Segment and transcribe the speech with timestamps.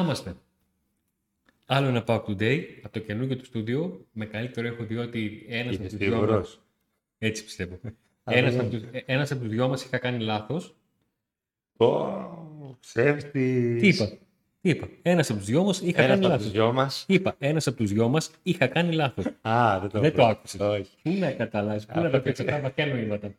[0.00, 0.34] Να είμαστε.
[1.66, 4.06] Άλλο ένα Pack Today από το καινούργιο του στούντιο.
[4.12, 6.20] Με καλύτερο έχω δει ότι ένας από Είσαι τους δυο μας...
[6.20, 6.60] σίγουρος;
[7.18, 7.74] Έτσι πιστεύω.
[8.24, 8.60] Α, Ένας ναι.
[8.60, 10.74] από, τους, ένας από τους δυο μας είχα κάνει λάθος.
[11.76, 13.80] Πω, ψεύτης.
[13.80, 14.18] Τι είπα;
[14.60, 16.42] Τι είπα; Ένας από τους δυο μας είχα Ένας κάνει από λάθος.
[16.42, 17.04] τους δυο μας.
[17.08, 17.34] Είπα.
[17.38, 19.24] Ένας από τους δυο μας είχα κάνει λάθος.
[19.40, 20.60] Α, δεν το, Δεν το άκουσες.
[20.60, 20.96] Όχι.
[21.02, 23.34] Πού να καταλάβεις, πού να Αυτό τα πεις αυτά βαθιά νοήματα.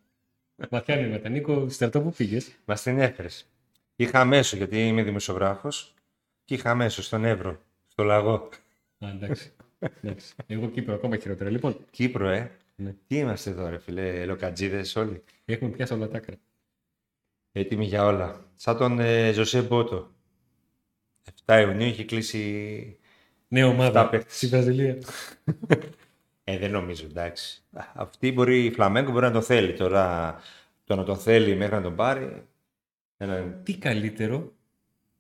[0.70, 1.30] Βαθιά νοήματα.
[1.30, 2.52] Νίκο, στρατό που πήγες.
[2.66, 3.46] Μας την έφερες.
[3.96, 5.94] Είχα αμέσως, γιατί είμαι δημοσιογράφος,
[6.46, 8.50] και είχα αμέσως στον Εύρο, στο λαγό.
[9.00, 9.52] Α, εντάξει.
[10.02, 10.34] εντάξει.
[10.48, 11.50] Εγώ Κύπρο ακόμα χειρότερα.
[11.50, 12.52] Λοιπόν, Κύπρο, ε.
[12.76, 12.96] Ναι.
[13.08, 15.24] Τι είμαστε εδώ, ρε φίλε, λοκατζίδες όλοι.
[15.46, 16.36] έχουμε πιάσει όλα τα άκρα.
[17.52, 18.46] Έτοιμοι για όλα.
[18.56, 20.10] Σαν τον ε, Ζωσέ Μπότο.
[21.46, 23.00] 7 Ιουνίου έχει κλείσει.
[23.48, 24.36] Νέα ομάδα παίκτες.
[24.36, 24.98] στη Βραζιλία.
[26.44, 27.64] Ε, δεν νομίζω, εντάξει.
[27.72, 29.74] Α, Αυτή μπορεί, η Φλαμέγκο μπορεί να το θέλει.
[29.74, 30.36] Τώρα
[30.84, 32.48] το να το θέλει μέχρι να τον πάρει.
[33.18, 33.42] Ένα...
[33.64, 34.54] Τι καλύτερο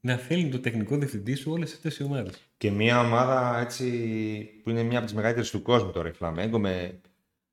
[0.01, 2.33] να θέλει το τεχνικό διευθυντή σου όλες αυτές οι ομάδες.
[2.57, 3.85] Και μια ομάδα έτσι
[4.63, 6.99] που είναι μια από τις μεγαλύτερες του κόσμου τώρα η Φλαμέγκο με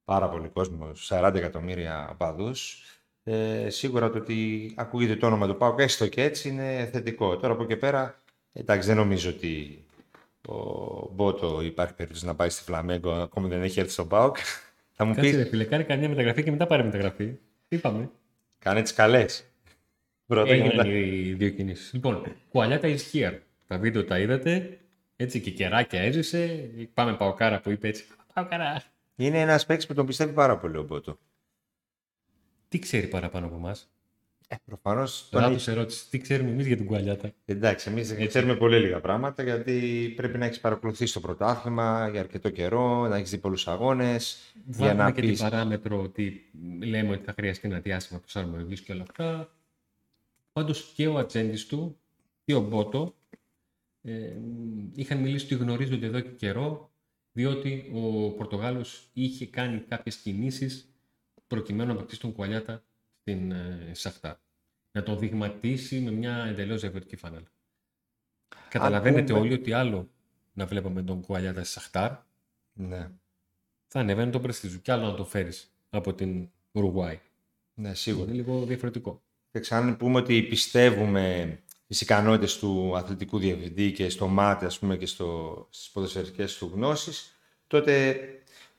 [0.05, 2.83] πάρα πολύ κόσμο, 40 εκατομμύρια οπαδούς.
[3.25, 7.37] Ε, σίγουρα το ότι ακούγεται το όνομα του ΠΑΟΚ έστω και έτσι είναι θετικό.
[7.37, 8.19] Τώρα από εκεί και πέρα,
[8.53, 9.85] εντάξει, δεν νομίζω ότι
[10.49, 14.37] ο Μπότο υπάρχει περίπτωση να πάει στη Φλαμέγκο ακόμη δεν έχει έρθει στον ΠΑΟΚ.
[14.93, 17.27] Θα μου Κάτσε πει, ρε φίλε, κάνει καμιά μεταγραφή και μετά πάρε μεταγραφή.
[17.69, 18.11] Τι είπαμε.
[18.59, 19.45] κάνε τις καλές.
[20.29, 20.83] Πρώτα και μετά.
[20.85, 21.93] Έγιναν οι δύο κινήσεις.
[21.93, 23.39] Λοιπόν, κουαλιάτα is here.
[23.67, 24.79] Τα βίντεο τα είδατε.
[25.17, 26.71] Έτσι και κεράκια έζησε.
[26.95, 28.05] Πάμε παοκάρα που είπε έτσι.
[28.35, 28.83] Παοκάρα.
[29.17, 31.19] Είναι ένας παίκτης που τον πιστεύει πάρα πολύ ο Μπότο.
[32.69, 33.91] Τι ξέρει παραπάνω από εμάς;
[34.49, 36.09] Ε, Προφανώς τον Λάθο ερώτηση.
[36.11, 40.45] Τι ξέρουμε εμείς για την κουαλιάτα; Εντάξει, εμείς ξέρουμε πολύ λίγα πράγματα γιατί πρέπει να
[40.45, 44.53] έχεις παρακολουθήσει το πρωτάθλημα για αρκετό καιρό, να έχεις δει πολλούς αγώνες.
[44.67, 45.27] Για Βάλουμε να και πει.
[45.27, 46.51] την παράμετρο ότι
[46.81, 49.53] λέμε ότι θα χρειαστεί ένα διάστημα προσαρμογή και όλα αυτά.
[50.59, 51.99] Πάντως και ο ατζέντης του
[52.45, 53.17] και ο Μπότο
[54.03, 54.37] ε,
[54.95, 56.91] είχαν μιλήσει ότι γνωρίζονται εδώ και καιρό,
[57.33, 60.95] διότι ο Πορτογάλος είχε κάνει κάποιες κινήσεις
[61.47, 62.85] προκειμένου να αποκτήσει τον Κουαλιάτα
[63.21, 64.41] στην ε, Σαχτά.
[64.93, 67.49] Να τον δειγματίσει με μια εντελώς διαφορετική φανέλα.
[68.69, 70.11] Καταλαβαίνετε πούμε- όλοι ότι άλλο
[70.53, 72.13] να βλέπαμε τον Κουαλιάτα στη Σαχτάρ,
[72.73, 73.11] Ναι,
[73.87, 77.21] θα ανεβαίνει το πρεστίζου και άλλο να το φέρεις από την Ουρουάη.
[77.75, 78.25] ναι, σίγουρα.
[78.27, 79.23] Είναι λίγο διαφορετικό.
[79.59, 84.97] Και αν πούμε ότι πιστεύουμε τις ικανότητες του αθλητικού διευθυντή και στο μάτι, ας πούμε,
[84.97, 88.17] και στο, στις ποδοσφαιρικές του γνώσεις, τότε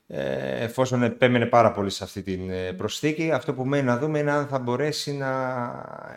[0.08, 4.20] ε, εφόσον επέμενε πάρα πολύ σε αυτή την ε, προσθήκη, αυτό που μένει να δούμε
[4.20, 5.32] είναι αν θα μπορέσει να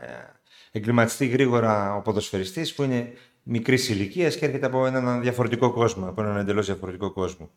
[0.03, 3.13] ε, εγκληματιστεί γρήγορα ο ποδοσφαιριστής που είναι
[3.43, 7.51] μικρής ηλικίας και έρχεται από έναν διαφορετικό κόσμο, από έναν εντελώς διαφορετικό κόσμο,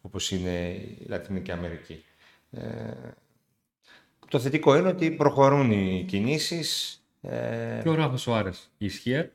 [0.00, 2.04] όπως είναι η Λατινική Αμερική.
[2.50, 2.60] Ε,
[4.30, 7.00] το θετικό είναι ότι προχωρούν οι κινήσεις.
[7.20, 9.30] Ε, Και ο Ράφα Σοάρε ισχύει.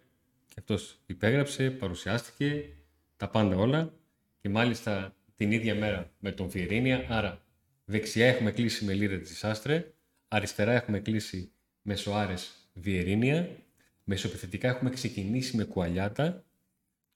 [0.48, 2.70] Και αυτός υπέγραψε, παρουσιάστηκε,
[3.18, 3.94] τα πάντα όλα.
[4.42, 7.06] Και μάλιστα την ίδια μέρα με τον Βιερίνια.
[7.10, 7.42] Άρα
[7.86, 9.94] δεξιά έχουμε κλείσει με Λίρε της Άστρε.
[10.28, 11.52] Αριστερά έχουμε κλείσει
[11.82, 12.36] με Σοάρε
[12.74, 13.50] Βιερίνια.
[14.04, 16.44] Μεσοπιθετικά έχουμε ξεκινήσει με Κουαλιάτα.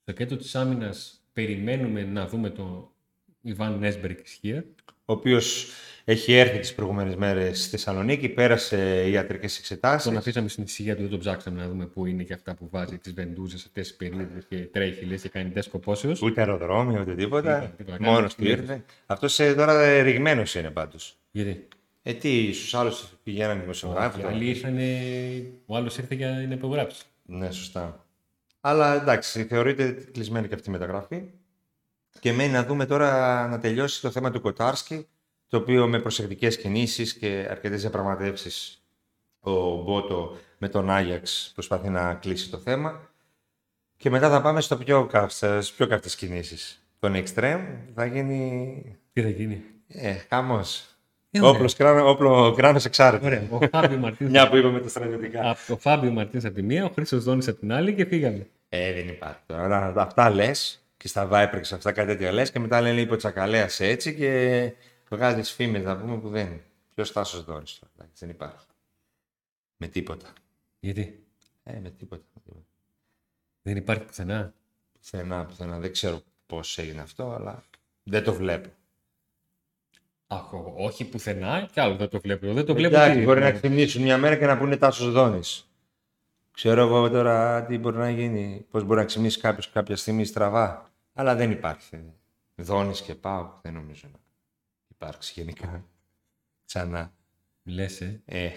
[0.01, 2.89] Στο κέντρο της άμυνας περιμένουμε να δούμε τον
[3.41, 4.53] Ιβάν Νέσμπερκ ισχύει.
[5.05, 5.67] ο οποίος
[6.05, 10.03] έχει έρθει τις προηγούμενες μέρες στη Θεσσαλονίκη, πέρασε ιατρικές εξετάσεις.
[10.03, 12.67] Τον αφήσαμε στην ησυχία του, δεν τον ψάξαμε να δούμε πού είναι και αυτά που
[12.71, 16.15] βάζει τις βεντούζες αυτές τι περίοδου και τρέχει λες και κάνει τεσκο πόσεω.
[16.21, 17.59] Ούτε αεροδρόμιο, ούτε τίποτα.
[17.59, 18.11] Τίποτα, τίποτα.
[18.11, 18.83] Μόνος του Κάνει ήρθε.
[19.05, 21.17] Αυτός ε, τώρα ε, ρηγμένος είναι πάντως.
[21.31, 21.67] Γιατί;
[22.03, 24.19] Ε, τι, στους άλλους πηγαίναν δημοσιογράφοι.
[24.19, 24.33] Οι τώρα.
[24.35, 24.77] άλλοι ήρθαν,
[25.65, 27.03] ο άλλος ήρθε για να υπογράψει.
[27.25, 28.05] Ναι, σωστά.
[28.61, 31.21] Αλλά εντάξει, θεωρείται κλεισμένη και αυτή η μεταγραφή.
[32.19, 35.07] Και μένει να δούμε τώρα να τελειώσει το θέμα του Κοτάρσκι,
[35.47, 38.83] το οποίο με προσεκτικές κινήσεις και αρκετές διαπραγματεύσεις
[39.39, 43.09] ο Μπότο με τον Άγιαξ προσπαθεί να κλείσει το θέμα.
[43.97, 46.83] Και μετά θα πάμε στο πιο, καυ- στις πιο καυτές κινήσεις.
[46.99, 47.59] Τον Extreme
[47.95, 48.83] θα γίνει...
[49.13, 50.85] Τι θα γίνει; Ε, χαμός.
[51.31, 51.51] Ε, ωραία.
[51.51, 53.27] Όπλος, κράνο, όπλο κράνος εξάρτητος.
[53.27, 53.47] Ωραία.
[53.49, 54.31] Ο Φάμπιο Μαρτίνς.
[54.31, 55.49] Μια που είπαμε τα στρατιωτικά.
[55.49, 58.47] από το Φάμπιο Μαρτίνς από τη μία, ο Χρήστος Δόνης από την άλλη και φύγαμε.
[58.69, 59.67] Ε, δεν υπάρχει τώρα.
[59.67, 63.01] Να- Αυτά λες και στα Viper και σε αυτά κάτι τέτοια λες και μετά λένε
[63.01, 64.73] είπε ο Τσακαλέα έτσι και
[65.09, 66.63] βγάζεις φήμες να πούμε που δεν είναι.
[66.95, 67.91] Ποιος Τάσο Δόρη τώρα.
[67.97, 68.65] εντάξει, Δεν υπάρχει.
[69.77, 70.27] Με τίποτα.
[70.79, 71.23] Γιατί;
[71.63, 72.23] Ε, με τίποτα.
[72.33, 72.65] με τίποτα.
[73.61, 74.53] δεν υπάρχει πουθενά;
[74.99, 75.79] Πουθενά, πουθενά.
[75.79, 77.63] Δεν ξέρω πώς έγινε αυτό, αλλά
[78.03, 78.69] δεν το βλέπω.
[80.27, 82.53] Αχ, ό- όχι πουθενά και άλλο δεν το βλέπω.
[82.53, 82.95] Δεν το βλέπω.
[82.95, 85.68] Εντάξει, τι- μπορεί να ξυπνήσουν μια μέρα και να πούνε Τάσος Δόνης.
[86.59, 90.89] Ξέρω εγώ τώρα τι μπορεί να γίνει, πώς μπορεί να ξυπνήσει κάποιος κάποια στιγμή στραβά.
[91.13, 91.97] Αλλά δεν υπάρχει.
[92.55, 94.19] Δόνης και πάω, δεν νομίζω να
[94.87, 95.85] υπάρξει γενικά.
[96.65, 97.13] Ξανά.
[97.63, 98.21] Λες, ε.
[98.25, 98.49] Ε,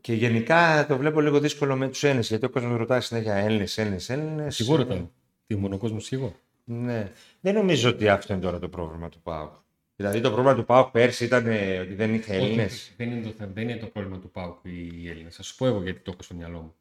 [0.00, 2.28] Και γενικά το βλέπω λίγο δύσκολο με τους Έλληνες.
[2.28, 4.60] Γιατί ο κόσμος ρωτάει συνέχεια Έλληνες, Έλληνες, Έλληνες.
[4.60, 5.08] Εγώ ρωτάω.
[5.46, 6.34] Τι μόνο ο κόσμο εγώ.
[6.64, 7.12] Ναι.
[7.40, 9.52] Δεν νομίζω ότι αυτό είναι τώρα το πρόβλημα του ΠΑΟΚ.
[9.96, 12.92] Δηλαδή το πρόβλημα του ΠΑΟΚ πέρσι ήταν ε, ότι δεν είχε Έλληνες.
[12.96, 15.36] Δεν, είναι το, δεν είναι το πρόβλημα του ΠΑΟΚ οι Έλληνες.
[15.36, 16.74] Θα σου πω εγώ γιατί το έχω στο μυαλό μου.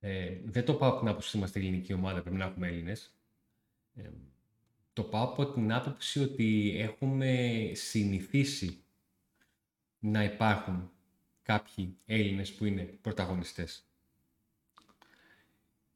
[0.00, 3.14] Ε, δεν το πάω από την άποψη ότι είμαστε ελληνική ομάδα, πρέπει να έχουμε Έλληνες.
[3.94, 4.02] Ε,
[4.92, 8.80] το πάω από την άποψη ότι έχουμε συνηθίσει
[9.98, 10.90] να υπάρχουν
[11.42, 13.86] κάποιοι Έλληνες που είναι πρωταγωνιστές.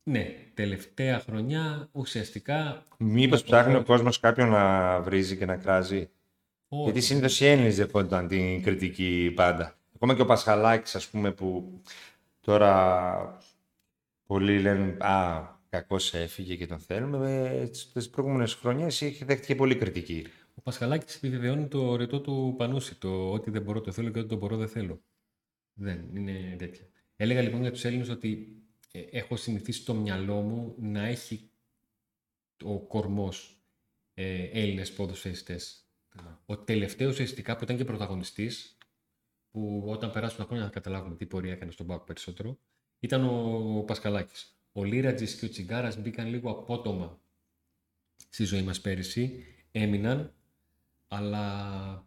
[0.03, 2.87] Ναι, τελευταία χρονιά ουσιαστικά...
[2.96, 6.11] Μήπως ψάχνει ο κόσμος κάποιον να βρίζει και να κράζει;
[6.69, 6.82] Όχι.
[6.85, 9.79] Γιατί συνήθως οι Έλληνες δεχόταν την κριτική πάντα.
[9.94, 11.81] Ακόμα και ο Πασχαλάκης, ας πούμε, που
[12.41, 13.38] τώρα
[14.31, 17.71] πολλοί λένε «Α, κακό έφυγε και τον θέλουμε».
[17.73, 20.27] Στις προηγούμενες χρονιές είχε δέχτηκε πολύ κριτική.
[20.55, 24.29] Ο Πασχαλάκης επιβεβαιώνει το ρετό του Πανούση, το ότι δεν μπορώ το θέλω και ότι
[24.29, 25.03] το μπορώ δεν θέλω.
[25.73, 26.88] Δεν είναι τέτοια.
[27.17, 28.62] Έλεγα λοιπόν για τους Έλληνες ότι
[28.93, 31.50] ε, έχω συνηθίσει το μυαλό μου να έχει
[32.65, 33.65] ο κορμός
[34.15, 35.85] ε, Έλληνες ποδοσφαιριστές.
[36.47, 38.79] Ο τελευταίος ουσιαστικά που ήταν και πρωταγωνιστής,
[39.50, 42.59] που όταν περάσουν τα χρόνια θα καταλάβουμε τι πορεία έκανε στον Πάκο περισσότερο,
[43.00, 44.55] ήταν ο Πασκαλάκης.
[44.73, 47.20] Ο Λίρατζης και ο Τσιγκάρας μπήκαν λίγο απότομα
[48.29, 50.35] στη ζωή μας πέρυσι, έμειναν,
[51.08, 52.06] αλλά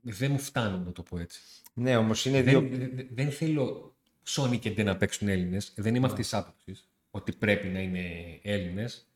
[0.00, 1.40] δεν μου φτάνουν να το πω έτσι.
[1.74, 2.60] Ναι, όμως είναι δύο.
[2.60, 3.96] Δεν, δεν θέλω
[4.26, 5.72] Sony και να παίξουν Έλληνες.
[5.76, 9.08] Δεν είμαι αυτής της άποψης ότι πρέπει να είναι Έλληνες.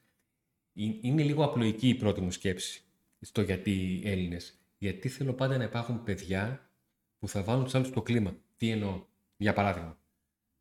[0.74, 2.82] Είναι λίγο απλοϊκή η πρώτη μου σκέψη
[3.20, 4.58] στο γιατί Έλληνες.
[4.78, 6.70] Γιατί θέλω πάντα να υπάρχουν παιδιά
[7.18, 8.36] που θα βάλουν τους άλλους στο κλίμα.
[8.56, 9.98] Τι εννοώ, για παράδειγμα.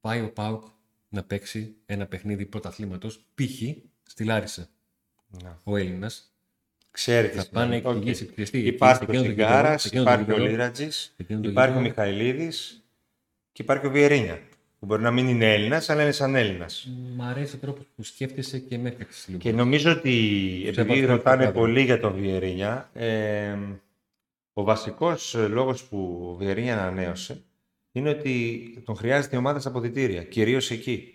[0.01, 0.63] Πάει ο Πάουκ
[1.09, 3.62] να παίξει ένα παιχνίδι πρωταθλήματος, π.χ.
[4.03, 4.68] στη Λάρισα.
[5.44, 5.59] Να.
[5.63, 6.31] Ο Έλληνας
[6.92, 8.30] Ξέρει θα πάνε εξηγήσει.
[8.51, 12.83] Υπάρχει ο Τσιγκάρας, υπάρχει ο Λίρατζης, υπάρχει ο Μιχαηλίδης
[13.51, 14.42] και υπάρχει ο Βιερίνια.
[14.80, 16.88] Που μπορεί να μην είναι Έλληνας, αλλά είναι σαν Έλληνας.
[17.15, 19.39] Μ' αρέσει ο τρόπος που σκέφτεσαι και με έφτιαξες λίγο.
[19.39, 23.57] Και νομίζω ότι επειδή ρωτάνε πολύ για τον Βιερίνια, ε,
[24.53, 27.44] ο βασικός λόγος που ο Βιερίνια ανανέωσε
[27.91, 31.13] είναι ότι τον χρειάζεται η ομάδα στα αποδητήρια, κυρίως εκεί.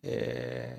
[0.00, 0.76] Ε,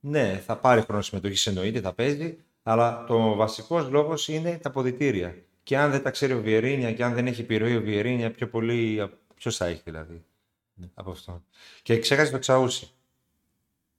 [0.00, 5.36] ναι, θα πάρει χρόνο συμμετοχής, εννοείται, θα παίζει, αλλά το βασικός λόγος είναι τα αποδητήρια.
[5.62, 8.48] Και αν δεν τα ξέρει ο Βιερίνια και αν δεν έχει επιρροή ο Βιερίνια, πιο
[8.48, 9.10] πολύ.
[9.34, 10.24] Ποιος θα έχει δηλαδή
[10.74, 10.88] ναι.
[10.94, 11.44] από αυτό.
[11.82, 12.90] Και ξέχασε το Τσαούσι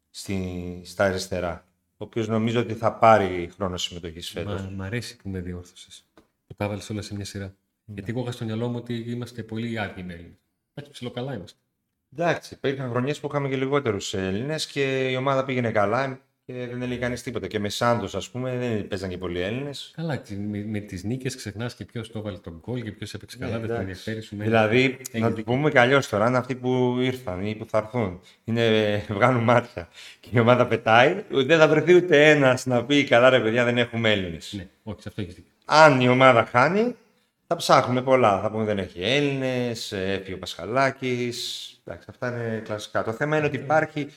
[0.09, 1.67] στη, στα αριστερά.
[1.91, 4.61] Ο οποίος νομίζω ότι θα πάρει χρόνο συμμετοχής φέτος.
[4.61, 6.05] Μ' αρέσει που με διόρθωσες.
[6.47, 7.55] Που τα βάλει όλα σε μια σειρά.
[7.89, 7.95] Ναι.
[7.95, 10.39] Γιατί εγώ είχα στο μυαλό μου ότι είμαστε πολύ άργοι Έλληνες.
[10.73, 11.59] Εντάξει, ψιλοκαλά είμαστε.
[12.13, 16.81] Εντάξει, υπήρχαν χρονιές που είχαμε και λιγότερους Έλληνες και η ομάδα πήγαινε καλά και δεν
[16.81, 17.47] έλεγε κανείς τίποτα.
[17.47, 19.91] Και με Σάντος, ας πούμε, δεν παίζαν και πολλοί Έλληνες.
[19.95, 23.37] Καλά, με, με τις νίκες ξεχνάς και ποιος το έβαλε τον γκολ και ποιος έπαιξε
[23.37, 24.35] καλά, ναι, δεν θα ενδιαφέρει σου.
[24.39, 28.21] Δηλαδή, να το πούμε και αλλιώς τώρα, αν αυτοί που ήρθαν ή που θα έρθουν
[28.43, 29.89] είναι, βγάλουν μάτια
[30.19, 33.77] και η ομάδα πετάει, δεν θα βρεθεί ούτε ένας να πει καλά, ρε παιδιά, δεν
[33.77, 34.53] έχουμε Έλληνες.
[34.57, 35.51] Ναι, όχι, σε αυτό έχεις δίκιο.
[35.65, 36.95] Αν η ομάδα χάνει,
[37.51, 38.41] θα ψάχνουμε πολλά.
[38.41, 41.69] Θα πούμε δεν έχει Έλληνες, έφυγε ο Πασχαλάκης.
[41.83, 43.03] Εντάξει, αυτά είναι κλασικά.
[43.03, 44.07] Το θέμα είναι ότι υπάρχει.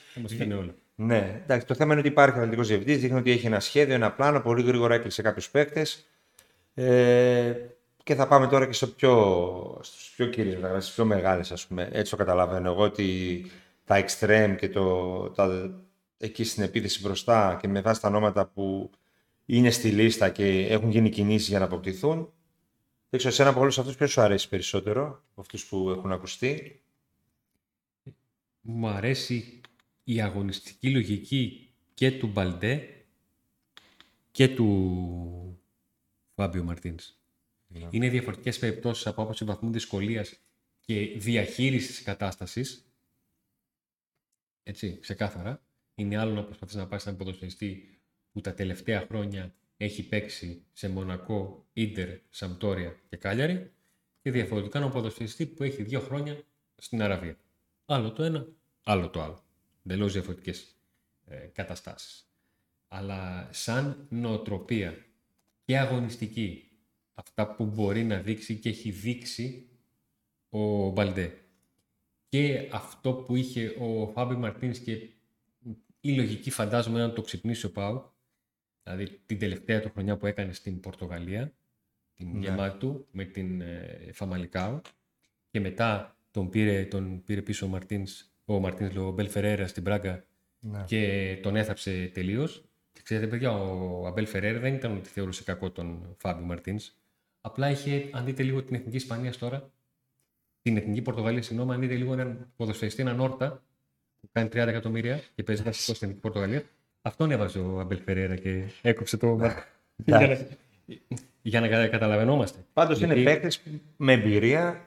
[0.59, 0.75] όλα.
[0.95, 4.11] Ναι, εντάξει, το θέμα είναι ότι υπάρχει αθλητικός διευθυντής, δείχνει ότι έχει ένα σχέδιο, ένα
[4.11, 6.05] πλάνο, πολύ γρήγορα έκλεισε κάποιους παίκτες.
[6.73, 7.53] Ε,
[8.03, 11.67] και θα πάμε τώρα και στο πιο, στους πιο κύριες μεταγραφές, στις πιο μεγάλες ας
[11.67, 11.89] πούμε.
[11.91, 13.45] Έτσι το καταλαβαίνω εγώ ότι
[13.85, 15.71] τα extreme και το, τα,
[16.17, 18.89] εκεί στην επίθεση μπροστά και με βάση τα ονόματα που
[19.45, 22.33] είναι στη λίστα και έχουν γίνει κινήσεις για να αποκτηθούν.
[23.13, 26.81] Δεν ξέρω, εσένα από όλους αυτούς ποιος σου αρέσει περισσότερο, από αυτούς που έχουν ακουστεί.
[28.61, 29.61] Μου αρέσει
[30.03, 33.05] η αγωνιστική λογική και του Μπαλντέ
[34.31, 35.61] και του
[36.35, 37.17] Φάμπιο Μαρτίνς.
[37.67, 37.87] Ναι.
[37.91, 40.39] Είναι διαφορετικές περιπτώσεις από άποψη βαθμού δυσκολίας
[40.79, 42.91] και διαχείρισης κατάστασης.
[44.63, 45.61] Έτσι, ξεκάθαρα.
[45.95, 47.99] Είναι άλλο να προσπαθείς να πάρεις έναν ποδοσφαιριστή
[48.31, 53.71] που τα τελευταία χρόνια έχει παίξει σε Μονακό, Ίντερ, Σαμπτόρια και Κάλιαρη
[54.21, 56.43] και διαφορετικά ένα ποδοσφαιριστή που έχει δύο χρόνια
[56.75, 57.37] στην Αραβία.
[57.85, 58.47] Άλλο το ένα,
[58.83, 59.43] άλλο το άλλο
[59.85, 60.75] εντελώς διαφορετικές
[61.25, 62.27] ε, καταστάσεις.
[62.87, 65.05] Αλλά σαν νοοτροπία
[65.65, 66.71] και αγωνιστική,
[67.13, 69.67] αυτά που μπορεί να δείξει και έχει δείξει
[70.49, 71.37] ο Μπαλντέ.
[72.29, 75.09] Και αυτό που είχε ο Φάμπιο Μαρτίνς και
[76.01, 78.12] η λογική φαντάζομαι να το ξυπνήσει ο ΠΑΟΚ,
[78.83, 81.53] δηλαδή την τελευταία του χρονιά που έκανε στην Πορτογαλία,
[82.13, 82.39] την ναι.
[82.39, 84.81] γεμάτη του με την ε, Φαμαλικάου
[85.49, 89.83] και μετά τον πήρε, τον πήρε πίσω ο Μαρτίνς ο Μαρτίνς ο Αμπέλ Φερέιρα στην
[89.83, 90.25] Μπράγκα
[90.59, 90.83] ναι.
[90.85, 92.65] και τον έθαψε τελείως.
[93.03, 96.91] Ξέρετε, παιδιά, ο Αμπέλ Φερέιρα δεν ήταν ότι θεωρούσε κακό τον Φάμπιο Μαρτίνς.
[97.41, 99.71] Απλά είχε, αν δείτε λίγο την εθνική Ισπανίας τώρα,
[100.61, 103.63] την εθνική Πορτογαλία, συγγνώμη, αν δείτε λίγο έναν ποδοσφαιριστή, έναν όρτα
[104.19, 106.63] που κάνει 30 εκατομμύρια και παίζει βασικό στην εθνική Πορτογαλία.
[107.05, 109.37] Αυτόν έβαζε ο Αμπελ Φεραίρα και έκοψε το.
[110.05, 112.59] για, να, για να καταλαβαίνόμαστε.
[112.73, 113.61] Πάντως είναι παίκτες
[113.97, 114.85] με εμπειρία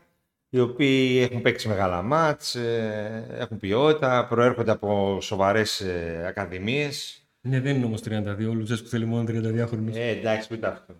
[0.48, 7.20] οι οποίοι έχουν παίξει μεγάλα μάτς, ε, έχουν ποιότητα, προέρχονται από σοβαρές ε, ακαδημίες.
[7.40, 9.96] Ναι, δεν είναι όμως 32, ο Λουτσέσκου θέλει μόνο 32 χρονούς.
[9.96, 10.94] Ε, εντάξει, μην τα αυτό.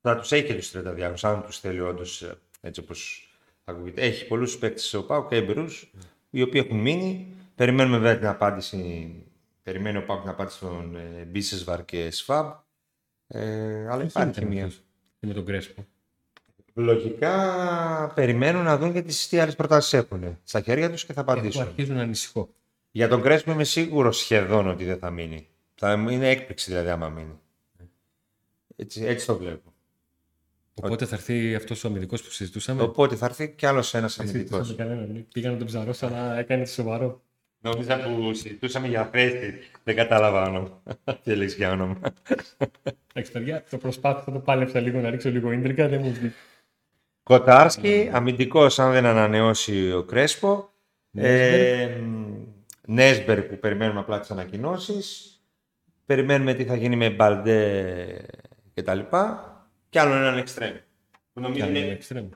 [0.00, 3.28] Θα τους έχει και τους 32 αν τους θέλει όντως ε, έτσι όπως
[3.64, 4.00] ακούγεται.
[4.00, 5.92] Έχει πολλούς παίκτες ο Πάου και έμπειρους,
[6.30, 7.26] οι οποίοι έχουν μείνει.
[7.54, 9.10] Περιμένουμε βέβαια την απάντηση,
[9.66, 12.52] περιμένει ο Πάου την απάντηση των ε, Μπίσεσβαρ και Σφαμπ.
[13.26, 14.68] Ε, αλλά υπάρχει μία.
[15.18, 15.86] Και με τον Κρέσπο.
[16.74, 21.20] Λογικά περιμένουν να δουν και τις τι άλλες προτάσεις έχουν στα χέρια τους και θα
[21.20, 21.60] απαντήσουν.
[21.60, 22.48] Εγώ αρχίζουν να ανησυχώ.
[22.90, 25.48] Για τον Κρέσπο είμαι σίγουρος σχεδόν ότι δεν θα μείνει.
[25.74, 27.38] Θα είναι έκπληξη δηλαδή άμα μείνει.
[28.76, 29.72] Έτσι, έτσι το βλέπω.
[30.74, 34.74] Οπότε θα έρθει αυτός ο αμυντικός που συζητούσαμε; Οπότε θα έρθει κι άλλος ένας αμυντικός.
[35.32, 37.25] Πήγα να τον ψαρώσω, αλλά έκανε το σοβαρό.
[37.60, 39.58] Νόμιζα που συζητούσαμε για φρέστη.
[39.84, 40.82] Δεν κατάλαβα όνομα.
[41.22, 42.00] Τι έλεγες για όνομα.
[43.12, 46.34] Εντάξει, παιδιά, το προσπάθησα, το πάλεψα λίγο να ρίξω λίγο ίντρικα, δεν μου βγήκε.
[47.22, 50.70] Κοτάρσκι, αμυντικός αν δεν ανανεώσει ο Κρέσπο.
[52.86, 55.30] Νέσμπερ που περιμένουμε απλά τις ανακοινώσεις.
[56.06, 58.26] Περιμένουμε τι θα γίνει με Μπαλντέ
[58.74, 59.00] κτλ.
[59.88, 60.74] Και άλλο έναν εξτρέμ.
[61.32, 62.28] Που νομίζω είναι εξτρέμ.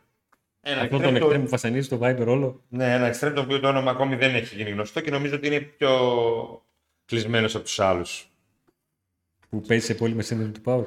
[0.60, 2.64] Ένα Αυτό τον εξτρέμ που βασανίζει το Viber όλο.
[2.68, 5.46] Ναι, ένα εξτρέμ το οποίο το όνομα ακόμη δεν έχει γίνει γνωστό και νομίζω ότι
[5.46, 5.90] είναι πιο
[7.04, 8.30] κλεισμένος από τους άλλους.
[9.48, 10.86] Που παίζει σε πόλη με σύνδεσμο του Πάου.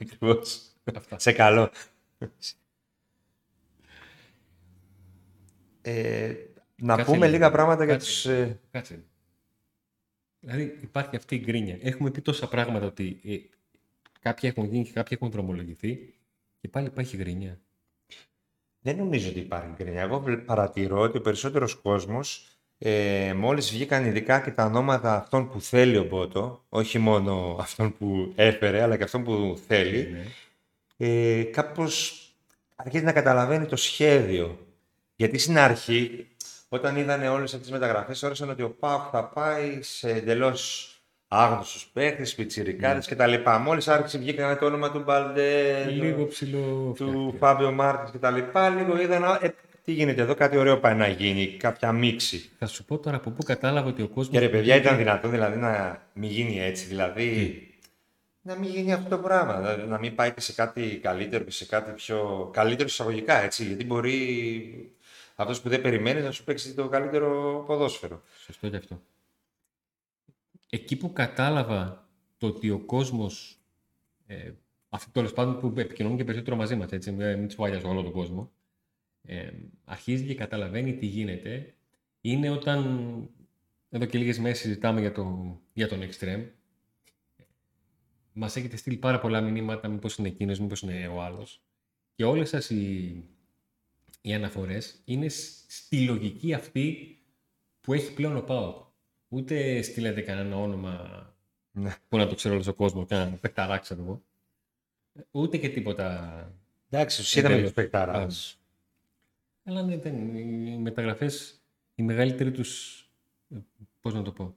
[0.00, 0.62] Ακριβώς.
[1.16, 1.70] σε καλό.
[5.82, 6.34] Ε,
[6.76, 8.26] να πούμε λίγα πράγματα για τους...
[8.26, 9.04] Ε, κάτσε.
[10.40, 11.78] Δηλαδή υπάρχει αυτή η γκρίνια.
[11.80, 13.36] Έχουμε πει τόσα πράγματα ότι ε,
[14.20, 16.14] κάποια έχουν γίνει και κάποια έχουν δρομολογηθεί
[16.60, 17.60] και πάλι υπάρχει γκρίνια.
[18.80, 20.02] Δεν νομίζω ότι υπάρχει γκρίνια.
[20.02, 22.46] Εγώ παρατηρώ ότι ο περισσότερος κόσμος
[22.78, 27.96] ε, μόλις βγήκαν ειδικά και τα ονόματα αυτών που θέλει ο Μπότο, όχι μόνο αυτόν
[27.98, 30.08] που έφερε, αλλά και αυτόν που θέλει,
[30.96, 31.06] ναι.
[31.06, 32.24] ε, κάπως
[32.76, 34.58] αρχίζει να καταλαβαίνει το σχέδιο
[35.20, 36.26] γιατί στην αρχή,
[36.68, 40.89] όταν είδαν όλες αυτές τις μεταγραφές, όρισαν ότι ο Πάουκ θα πάει σε εντελώς
[41.32, 43.14] άγνωστου παίχτε, πιτσιρικάδες mm.
[43.14, 43.50] κτλ.
[43.62, 48.36] Μόλις άρχισε βγήκαν το όνομα του Μπαλντέ, λίγο ψηλό, του Φάμπιο Μάρτινς κτλ.
[48.76, 49.48] Λίγο είδαν, ε,
[49.84, 52.50] τι γίνεται εδώ, κάτι ωραίο πάει να γίνει, κάποια μίξη.
[52.58, 54.32] Θα σου πω τώρα από πού κατάλαβα ότι ο κόσμο.
[54.32, 56.86] Και ρε παιδιά, ήταν δυνατόν δηλαδή να μην γίνει έτσι.
[56.86, 57.62] Δηλαδή,
[58.42, 59.56] να μην γίνει αυτό το πράγμα.
[59.56, 63.64] Δηλαδή, να μην πάει και σε κάτι καλύτερο και σε κάτι πιο καλύτερο εισαγωγικά έτσι.
[63.64, 64.92] Γιατί μπορεί
[65.34, 68.22] αυτός που δεν περιμένει να σου παίξει το καλύτερο ποδόσφαιρο.
[68.44, 69.00] Σωστό και αυτό.
[70.70, 72.08] Εκεί που κατάλαβα
[72.38, 73.58] το ότι ο κόσμος.
[74.26, 74.52] Ε,
[74.88, 78.12] αυτοί τέλος πάντων που επικοινωνούν και περισσότερο μαζί μας, έτσι, μην του βάγια όλο τον
[78.12, 78.52] κόσμο,
[79.22, 79.50] ε,
[79.84, 81.74] αρχίζει και καταλαβαίνει τι γίνεται,
[82.20, 82.80] είναι όταν
[83.88, 86.46] εδώ και λίγες μέρες συζητάμε για, το, για τον Extreme.
[88.32, 91.62] Μας έχετε στείλει πάρα πολλά μηνύματα, μήπως είναι εκείνος, μήπως είναι ο άλλος.
[92.14, 93.24] Και όλες σας οι
[94.20, 95.28] οι αναφορές είναι
[95.68, 97.18] στη λογική αυτή
[97.80, 98.88] που έχει πλέον ο ΠΑΟΚ.
[99.32, 101.24] Ούτε στείλετε κανένα όνομα
[101.72, 101.94] ναι.
[102.08, 104.22] που να το ξέρω όλος ο κόσμος, κανένα παιχταρά, ξέρω εγώ.
[105.30, 106.52] Ούτε και τίποτα.
[106.90, 108.26] Εντάξει, του είδαμε του παιχταρά.
[109.64, 111.60] Αλλά ναι, δεν, οι μεταγραφές,
[111.94, 113.04] οι μεγαλύτεροι τους.
[114.00, 114.54] Πώς να το πω.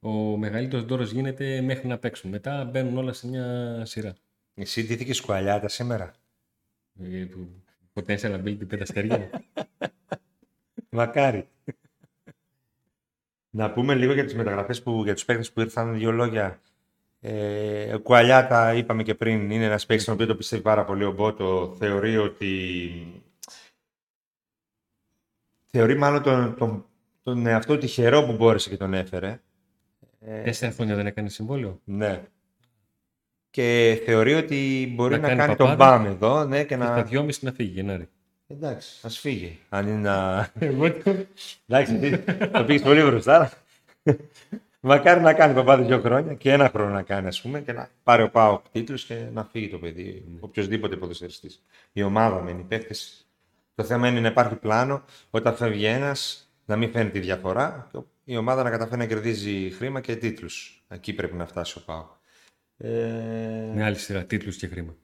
[0.00, 2.30] Ο μεγαλύτερος δώρο γίνεται μέχρι να παίξουν.
[2.30, 4.14] Μετά μπαίνουν όλα σε μια σειρά.
[4.54, 6.14] Εσύ ντύθηκε σκουαλιάτα σήμερα;
[7.00, 7.26] Ε,
[7.92, 9.30] Potential ability πέντε αστέρια.
[10.90, 11.48] Μακάρι.
[13.56, 16.60] Να πούμε λίγο για τις μεταγραφές που, για τους παίκτες που ήρθαν δύο λόγια.
[17.20, 21.04] Ε, ο Κουαλιάτα, είπαμε και πριν, είναι ένας παίκτης τον οποίο το πιστεύει πάρα πολύ
[21.04, 21.74] ο Μπότο.
[21.78, 22.46] Θεωρεί ότι...
[25.66, 26.84] Θεωρεί μάλλον τον, τον,
[27.22, 29.40] τον εαυτό τυχερό που μπόρεσε και τον έφερε.
[30.44, 31.80] Τέσσερα χρόνια δεν έκανε συμβόλαιο.
[31.84, 32.22] Ναι
[33.56, 36.84] και θεωρεί ότι μπορεί να, να κάνει, κάνει τον μπαμ εδώ ναι, και, να...
[36.84, 38.08] Στα δυόμιση να φύγει, Γενάρη.
[38.46, 39.58] Εντάξει, ας φύγει.
[39.68, 40.48] Αν είναι να.
[41.66, 42.22] Εντάξει,
[42.52, 43.52] το πήγε πολύ μπροστά.
[44.80, 47.88] Μακάρι να κάνει παπάδε δύο χρόνια και ένα χρόνο να κάνει, ας πούμε, και να
[48.02, 50.24] πάρει ο Πάο τίτλους και να φύγει το παιδί.
[50.28, 50.38] Mm.
[50.40, 51.64] Οποιοδήποτε ποδοσφαιριστής.
[51.92, 52.94] Η ομάδα μένει παίχτε.
[53.74, 57.98] Το θέμα είναι να υπάρχει πλάνο όταν φεύγει ένας να μην φαίνεται η διαφορά και
[58.24, 60.84] η ομάδα να καταφέρει να κερδίζει χρήμα και τίτλους.
[60.88, 62.06] Εκεί πρέπει να φτάσει ο Πάο.
[62.76, 63.72] Ε...
[63.74, 64.96] Με άλλη σειρά, τίτλους και χρήμα.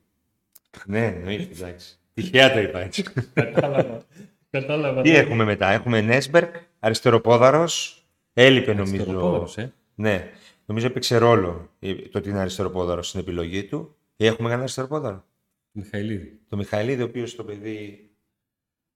[0.87, 1.99] ναι, εννοείται, εντάξει.
[2.15, 3.03] Τυχαία το είπα έτσι.
[3.35, 4.03] Κατάλαβα.
[4.51, 5.03] Κατάλαβα.
[5.03, 8.05] Τι έχουμε μετά, έχουμε Νέσμπερκ, αριστεροπόδαρος.
[8.33, 9.49] Έλειπε νομίζω.
[9.57, 10.31] Ε; Ναι,
[10.67, 11.71] νομίζω έπαιξε ρόλο
[12.11, 13.97] το ότι είναι αριστεροπόδαρος στην επιλογή του.
[14.17, 15.25] Ή έχουμε κανένα αριστεροπόδαρο;
[15.73, 16.41] Μιχαηλίδη.
[16.49, 18.11] Το Μιχαηλίδη, ο οποίος το παιδί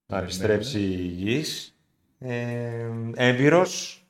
[0.05, 1.77] να επιστρέψει υγιής.
[2.19, 4.01] Ε, έμπειρος,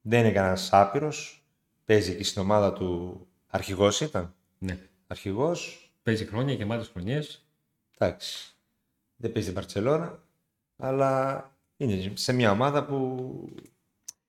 [0.00, 1.44] δεν είναι κανένας άπειρος.
[1.84, 4.78] Παίζει εκεί στην ομάδα του αρχηγός ήταν; Ναι.
[5.06, 7.41] Αρχηγός, Παίζει χρόνια, γεμάτες χρονιές.
[8.04, 8.54] Εντάξει.
[9.16, 10.22] Δεν παίζει στην Παρτσελώνα,
[10.76, 11.44] αλλά
[11.76, 13.28] είναι σε μια ομάδα που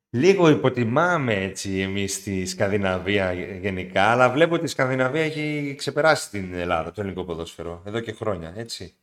[0.09, 6.53] λίγο υποτιμάμε έτσι εμείς στη Σκανδιναβία γενικά, αλλά βλέπω ότι η Σκανδιναβία έχει ξεπεράσει την
[6.53, 8.95] Ελλάδα, το ελληνικό ποδόσφαιρο, εδώ και χρόνια, έτσι.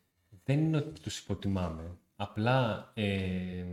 [0.44, 1.98] Δεν είναι ότι τους υποτιμάμε.
[2.16, 3.64] Απλά ε,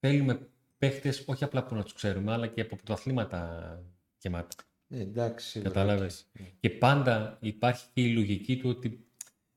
[0.00, 3.82] θέλουμε παίχτες όχι απλά που να τους ξέρουμε, αλλά και από πρωταθλήματα
[4.18, 4.56] γεμάτα.
[4.88, 5.60] Ε, εντάξει.
[5.60, 6.26] Κατάλαβες.
[6.60, 9.06] Και πάντα υπάρχει και η λογική του ότι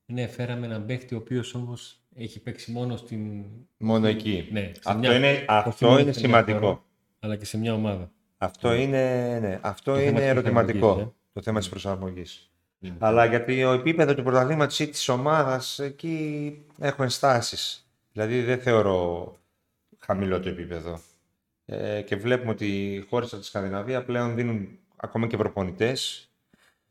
[0.06, 3.44] ναι, φέραμε έναν παίχτη ο οποίος όμως έχει παίξει μόνο στην...
[3.78, 4.48] Μόνο εκεί.
[4.52, 6.58] Ναι, σε Αυτό μια- είναι, όχι αυτό μόνο είναι σε μια σημαντικό.
[6.66, 6.82] χώρα,
[7.20, 8.10] αλλά και σε μια ομάδα.
[8.38, 10.78] Αυτό είναι, ναι, αυτό Το θέμα είναι της ερωτηματικό.
[10.78, 11.30] προσαρμογής, ε.
[11.32, 12.50] Το θέμα της προσαρμογής.
[12.80, 12.96] Είναι.
[12.98, 17.90] Αλλά γιατί ο επίπεδο του πρωταθλήματος ή της ομάδας, εκεί έχω ενστάσεις.
[18.12, 19.32] Δηλαδή δεν θεωρώ
[19.98, 21.00] χαμηλό το επίπεδο.
[21.64, 26.25] Ε, και βλέπουμε ότι οι χώρες από τη Σκανδιναβία πλέον δίνουν ακόμα και προπονητές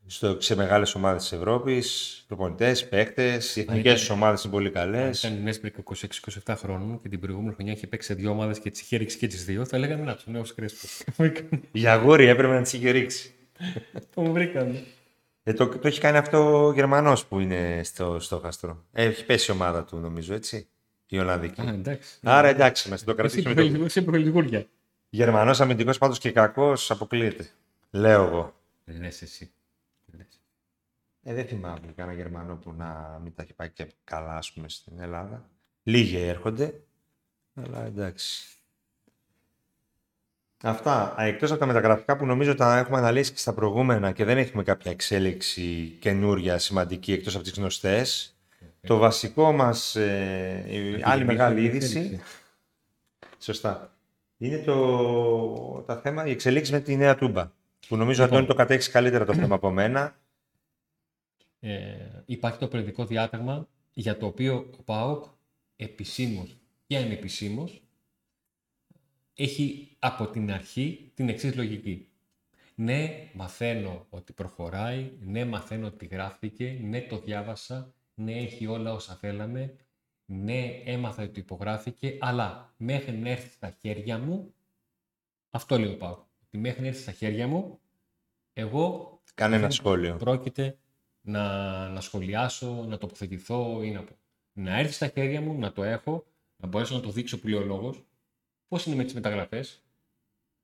[0.06, 4.70] στο, σε μεγάλες ομάδες της Ευρώπης, προπονητές, παίκτες, οι εθνικές ήταν- τους ομάδες είναι πολύ
[4.70, 5.24] καλές.
[5.24, 8.58] Αν ήταν η Νέσπρικ 26-27 χρόνων και την προηγούμενη χρονιά είχε παίξει σε δύο ομάδες
[8.58, 11.02] και τις είχε ρίξει και τις δύο, θα λέγανε Να, τους νέο Κρέσπος.
[11.72, 13.34] Για αγόρι έπρεπε να τις είχε ρίξει.
[14.14, 14.84] Το βρήκαμε.
[15.42, 18.84] Ε, το, το έχει κάνει αυτό ο Γερμανός που είναι στο στόχαστρο.
[18.92, 20.68] Ε, έχει πέσει η ομάδα του νομίζω, έτσι,
[21.06, 21.60] η Ολλανδική.
[21.60, 22.18] Α, εντάξει.
[22.22, 23.78] Άρα εντάξει, να το Εσύ κρατήσουμε.
[23.78, 23.84] Το...
[23.84, 24.66] είσαι προλιγούρια.
[25.08, 27.48] Γερμανός αμυντικός πάντως και κακός αποκλείεται.
[27.90, 28.54] Λέω εγώ.
[28.84, 29.50] Δεν είσαι εσύ.
[31.26, 31.40] Δεν είσαι.
[31.40, 34.68] Ε, δεν θυμάμαι κανένα Γερμανό που να μην τα έχει πάει και καλά, ας πούμε,
[34.68, 35.50] στην Ελλάδα.
[35.82, 36.80] Λίγοι έρχονται,
[37.54, 38.58] αλλά εντάξει.
[40.62, 41.14] Αυτά.
[41.20, 44.38] Α, Εκτός από τα μεταγραφικά που νομίζω τα έχουμε αναλύσει και στα προηγούμενα και δεν
[44.38, 48.30] έχουμε κάποια εξέλιξη καινούρια σημαντική εκτός από τις γνωστές.
[48.80, 52.20] Το βασικό μας, ε, η άλλη μεγάλη είδηση,
[53.38, 53.96] σωστά,
[54.36, 57.50] είναι το, τα θέμα, η εξελίξη με τη νέα τούμπα.
[57.88, 58.36] Που νομίζω, Λοιπόν.
[58.36, 60.14] Αντώνη, το κατέχεις καλύτερα το θέμα από μένα.
[61.68, 65.24] Ε, υπάρχει το περιοδικό διάταγμα για το οποίο ο ΠΑΟΚ
[65.76, 67.82] επισήμως και ανεπισήμως
[69.34, 72.08] έχει από την αρχή την εξής λογική.
[72.74, 79.14] Ναι, μαθαίνω ότι προχωράει, ναι, μαθαίνω ότι γράφτηκε, ναι, το διάβασα, ναι, έχει όλα όσα
[79.14, 79.76] θέλαμε,
[80.26, 84.54] ναι, έμαθα ότι υπογράφηκε, αλλά μέχρι να έρθει στα χέρια μου,
[85.50, 87.80] αυτό λέει ο ΠΑΟΚ, ότι μέχρι να έρθει στα χέρια μου,
[88.52, 90.16] εγώ Κάνε ένα δεν σχόλιο.
[90.16, 90.78] Πρόκειται
[91.26, 94.16] να, να σχολιάσω, να τοποθετηθώ ή να πω.
[94.52, 96.24] Να έρθει στα χέρια μου, να το έχω,
[96.56, 98.04] να μπορέσω να το δείξω που λέει ο λόγος.
[98.68, 99.82] Πώς είναι με τις μεταγραφές;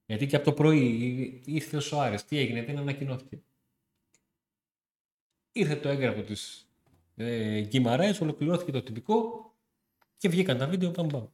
[0.07, 2.25] Γιατί και από το πρωί ήρθε ο Σοάρες.
[2.25, 3.43] Τι έγινε, δεν ανακοινώθηκε.
[5.53, 6.69] Ήρθε το έγγραφο της
[7.17, 9.53] ε, Γκυμαράες, ολοκληρώθηκε το τυπικό
[10.17, 11.29] και βγήκαν τα βίντεο πάμε πάμε.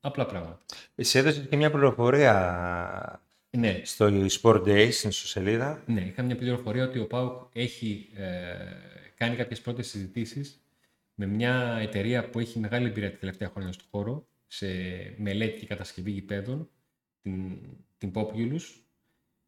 [0.00, 0.60] Απλά πράγματα.
[0.94, 3.22] Εσύ έδωσες και μια πληροφορία
[3.56, 5.82] Ναι, στο Sport Day, στην ιστοσελίδα.
[5.86, 8.56] Ναι, είχα μια πληροφορία ότι ο ΠΑΟΚ έχει ε,
[9.14, 10.64] κάνει κάποιες πρώτες συζητήσεις
[11.14, 14.66] με μια εταιρεία που έχει μεγάλη εμπειρία τα τελευταία χρόνια στον χώρο, σε
[15.18, 16.70] μελέτη και κατασκευή γηπέδων,
[17.22, 17.58] την,
[17.98, 18.62] την Populous.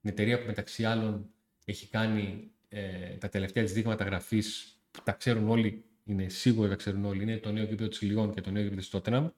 [0.01, 1.31] Την εταιρεία που μεταξύ άλλων
[1.64, 6.75] έχει κάνει ε, τα τελευταία της δείγματα γραφής, που τα ξέρουν όλοι, είναι σίγουρο τα
[6.75, 9.31] ξέρουν όλοι, είναι το νέο γήπεδο της Λιόν και το νέο γήπεδο της Tottenham.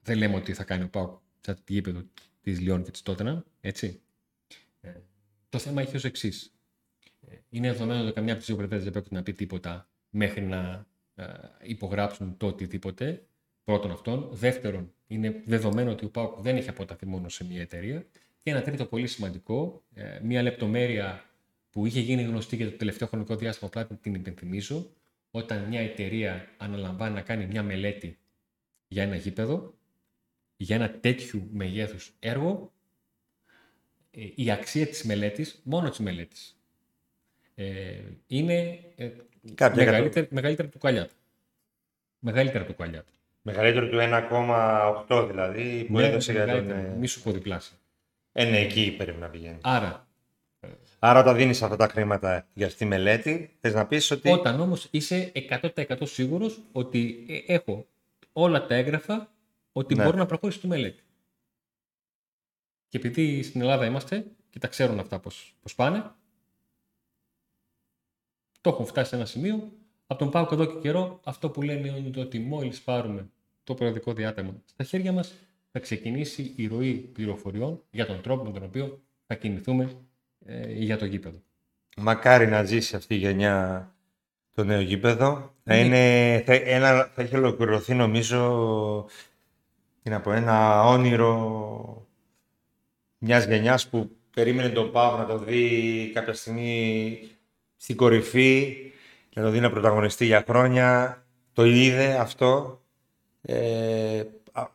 [0.00, 2.02] Δεν λέμε ότι θα κάνει ο ΠΑΟΚ σαν το γήπεδο
[2.46, 4.00] της Λιόν και της Tottenham, έτσι.
[4.80, 4.90] Ε,
[5.48, 6.54] το θέμα έχει ως εξής.
[7.48, 10.86] Είναι δεδομένο ότι καμιά από τις δύο πλευρές δεν πρέπει να πει τίποτα μέχρι να
[11.14, 11.24] ε,
[11.62, 13.26] υπογράψουν το οτιδήποτε.
[13.64, 14.28] Πρώτον αυτόν.
[14.32, 18.06] Δεύτερον, είναι δεδομένο ότι ο ΠΑΟΚ δεν έχει αποταθεί μόνο σε μια εταιρεία.
[18.42, 21.24] Και ένα τρίτο πολύ σημαντικό, ε, μια λεπτομέρεια
[21.70, 24.90] που είχε γίνει γνωστή για το τελευταίο χρονικό διάστημα, απλά την υπενθυμίζω,
[25.30, 28.18] όταν μια εταιρεία αναλαμβάνει να κάνει μια μελέτη
[28.88, 29.75] για ένα γήπεδο,
[30.56, 32.72] για ένα τέτοιου μεγέθους έργο,
[34.10, 36.60] ε, η αξία της μελέτης, μόνο της μελέτης,
[37.54, 39.10] ε, είναι ε,
[39.54, 41.12] Κάποια μεγαλύτερη, μεγαλύτερη του Κουαλιάτα.
[42.18, 43.10] Μεγαλύτερη του Κουαλιάτα.
[43.42, 43.98] Μεγαλύτερο του
[45.08, 46.64] 1,8 δηλαδή, που έδωσε για τον...
[46.64, 47.76] μεγαλύτερη, ε, μη σου πω διπλάσια.
[48.32, 49.58] Ε, ναι, εκεί πρέπει να πηγαίνει.
[49.60, 50.06] Άρα,
[50.98, 54.30] Άρα όταν δίνεις αυτά τα χρήματα για αυτή τη μελέτη, θες να πεις ότι...
[54.30, 57.86] όταν όμως είσαι 100% σίγουρος ότι ε, έχω
[58.32, 59.30] όλα τα έγγραφα
[59.76, 60.04] ότι Ναι.
[60.04, 61.02] μπορώ να προχωρήσω τη μελέτη.
[62.88, 66.10] Και επειδή στην Ελλάδα είμαστε και τα ξέρουν αυτά πώς, πώς πάνε,
[68.60, 69.72] το έχουν φτάσει σε ένα σημείο.
[70.06, 73.30] Από τον Πάουκ εδώ και καιρό, αυτό που λένε είναι το ότι μόλις πάρουμε
[73.64, 75.34] το περιοδικό διάταγμα στα χέρια μας,
[75.72, 79.96] θα ξεκινήσει η ροή πληροφοριών για τον τρόπο με τον οποίο θα κινηθούμε
[80.44, 81.42] ε, για το γήπεδο.
[81.96, 83.90] Μακάρι να ζήσει αυτή η γενιά
[84.52, 85.54] το νέο γήπεδο.
[85.64, 85.80] Θα, Ναι.
[85.84, 89.06] είναι, θα, ένα, θα έχει ολοκληρωθεί νομίζω
[90.06, 92.06] τι να πω, ένα όνειρο
[93.18, 97.18] μιας γενιάς που περίμενε τον Πάο να το δει κάποια στιγμή
[97.76, 98.76] στην κορυφή,
[99.34, 101.22] να το δει να πρωταγωνιστεί για χρόνια.
[101.52, 102.80] Το είδε αυτό.
[103.42, 104.66] Ε, α,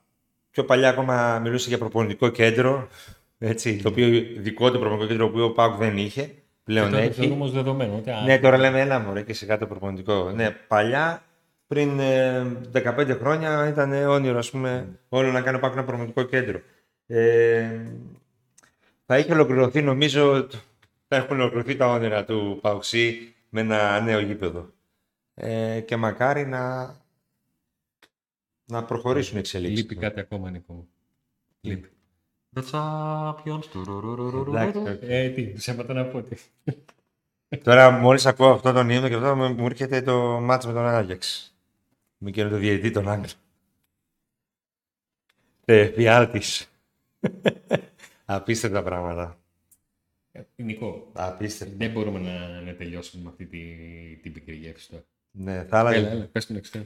[0.51, 2.87] πιο παλιά ακόμα μιλούσε για προπονητικό κέντρο,
[3.37, 6.21] έτσι, το οποίο δικό του προπονητικό κέντρο που ο Πάουκ δεν είχε.
[6.23, 7.19] Και Πλέον τώρα το έχει.
[7.19, 7.95] θεωρούμε ως δεδομένο.
[7.95, 10.31] Ότι, α, Ναι, τώρα λέμε ένα μωρέ και σιγά το προπονητικό.
[10.35, 11.23] Ναι, παλιά,
[11.71, 16.61] πριν ε, 15 χρόνια, ήταν όνειρο, ας πούμε, όλο να κάνει πάω ένα προπονητικό κέντρο.
[17.07, 17.85] Ε,
[19.05, 20.57] θα είχε ολοκληρωθεί, νομίζω, το-
[21.07, 24.69] θα έχουν ολοκληρωθεί τα όνειρα του Παουξή με ένα νέο γήπεδο.
[25.33, 26.95] Ε, και μακάρι να,
[28.65, 29.77] να προχωρήσουν οι εξελίξεις.
[29.79, 30.87] Λείπει κάτι ακόμα, Νίκο μου.
[31.61, 31.89] Λείπει.
[32.55, 33.63] The champions.
[34.47, 34.99] Εντάξει, οκ.
[35.01, 36.21] Ε, τι, ψέματα να πω.
[36.21, 36.35] τι.
[37.63, 40.85] Τώρα, μόλις ακούω αυτό τον ύμνο και αυτό, μου μου έρχεται το ματς με τον
[40.87, 41.50] Άγιαξ.
[42.23, 43.27] Με εκείνο το διαιτητή τον Άγγλο.
[45.65, 46.71] Ε, Φιάλτης.
[48.25, 49.39] Απίστευτα πράγματα.
[50.31, 51.75] Ε, Νικό, Απίστευτα.
[51.77, 53.59] δεν μπορούμε να, να τελειώσουμε με αυτή τη,
[54.21, 55.03] την πικρή γεύση τώρα.
[55.31, 55.95] Ναι, θα έλεγα.
[55.95, 56.83] Έλα, έλα, πες τον εξτρέμ.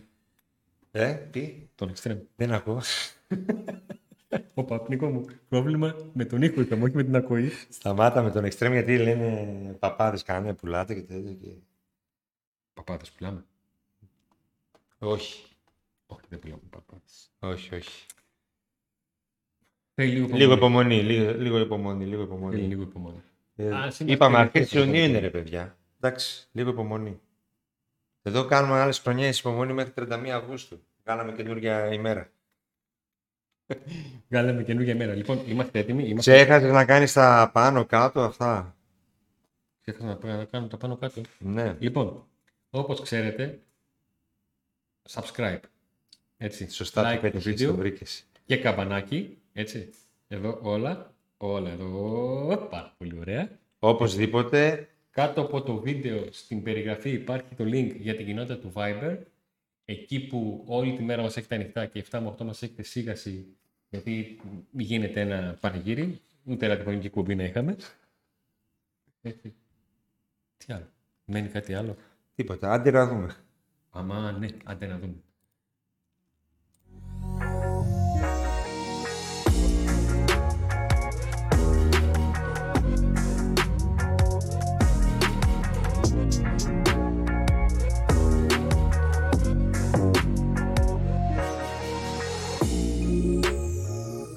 [0.92, 2.20] Ε, τι, Τον εξτρέμ.
[2.36, 2.82] δεν ακούω.
[4.54, 7.50] Όπα, Νικό μου, πρόβλημα με τον ήχο είχαμε, όχι με την ακοή.
[7.70, 11.34] Σταμάτα με τον εξτρέμ γιατί λένε παπάδες κάνανε, πουλάτε και τέτοια.
[11.34, 11.50] Και...
[12.74, 13.46] Παπάδες πουλάμε.
[15.06, 15.44] Όχι,
[16.06, 17.32] Όχι, δεν πουλάμε παπάδες.
[17.40, 18.06] όχι, όχι.
[19.94, 20.96] Θέλει λίγο Λίγο υπομονή.
[20.96, 22.62] υπομονή, λίγο, λίγο υπομονή, λίγο Θέλει υπομονή.
[22.62, 23.22] λίγο υπομονή.
[23.56, 25.18] Ε, Α, σήμερα είπαμε θέλει αρχές πιο Ιουνίου υπομονή.
[25.18, 25.78] είναι ρε παιδιά.
[26.00, 27.20] Εντάξει, λίγο υπομονή.
[28.22, 30.80] Εδώ κάνουμε άλλες χρονιές υπομονή μέχρι 31 Αυγούστου.
[31.04, 32.30] Κάναμε καινούργια ημέρα.
[34.30, 35.14] Βγάλαμε καινούργια μέρα.
[35.14, 36.04] Λοιπόν, είμαστε έτοιμοι.
[36.08, 36.34] Είμαστε...
[36.36, 38.76] Ξέχασες να κάνεις τα πάνω κάτω αυτά;
[39.82, 41.22] Ξέχασα να, πω- να κάνω τα πάνω κάτω.
[41.40, 42.26] Ναι, Λοιπόν,
[42.70, 43.60] όπως ξέρετε,
[45.10, 45.60] subscribe.
[46.38, 48.26] Έτσι, σωστά like το το πέτυχες, το βίντεο βρήκες.
[48.46, 49.38] και καμπανάκι.
[49.54, 49.90] Έτσι,
[50.28, 53.50] εδώ όλα, όλα εδώ, πάρα πολύ ωραία.
[53.80, 59.18] Οπωσδήποτε, Κάτω από το βίντεο στην περιγραφή υπάρχει το link για την κοινότητα του Viber.
[59.86, 63.46] Εκεί που όλη τη μέρα μας έχετε ανοιχτά και 7 με 8 μας έχετε σίγαση
[63.90, 64.40] γιατί
[64.72, 66.22] γίνεται ένα πανηγύρι.
[66.44, 67.76] Ούτε ραδιοφωνική κουμπί να είχαμε.
[69.22, 69.54] Έτσι.
[70.58, 70.88] Τι άλλο.
[71.26, 71.96] Μένει κάτι άλλο.
[72.36, 72.72] τίποτα.
[72.72, 73.36] Άντε να δούμε.
[73.96, 75.25] Αμά, ναι, άντε να δούμε.